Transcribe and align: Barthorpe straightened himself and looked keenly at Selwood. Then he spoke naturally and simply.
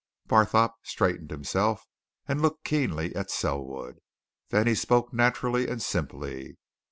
Barthorpe 0.27 0.73
straightened 0.81 1.29
himself 1.29 1.85
and 2.27 2.41
looked 2.41 2.63
keenly 2.63 3.15
at 3.15 3.29
Selwood. 3.29 3.99
Then 4.49 4.65
he 4.65 4.73
spoke 4.73 5.13
naturally 5.13 5.67
and 5.67 5.79
simply. 5.79 6.57